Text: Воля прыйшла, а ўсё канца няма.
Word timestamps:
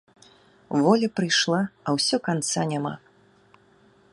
Воля 0.85 1.09
прыйшла, 1.19 1.59
а 1.85 1.95
ўсё 1.99 2.17
канца 2.29 2.61
няма. 2.73 2.93